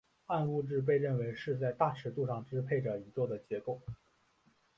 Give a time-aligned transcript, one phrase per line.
[0.25, 3.79] 暗物质被认为是在大尺度上支配着宇宙的结构。